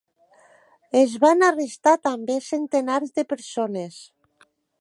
Es 1.01 1.13
van 1.25 1.45
arrestar 1.49 1.95
també 2.09 2.39
centenars 2.49 3.15
de 3.21 3.29
persones. 3.35 4.01